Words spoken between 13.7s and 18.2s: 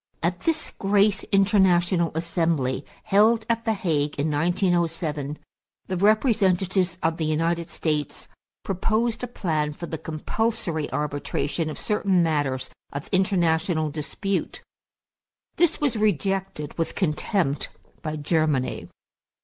dispute. This was rejected with contempt by